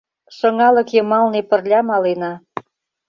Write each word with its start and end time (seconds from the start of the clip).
Шыҥалык 0.37 0.89
йымалне 0.95 1.41
пырля 1.49 1.79
малена. 1.89 2.31